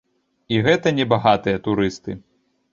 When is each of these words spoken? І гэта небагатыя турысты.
І 0.53 0.61
гэта 0.67 0.93
небагатыя 1.01 1.63
турысты. 1.71 2.19